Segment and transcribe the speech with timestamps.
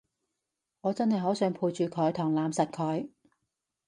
[0.81, 3.09] 我真係好想陪住佢同攬實佢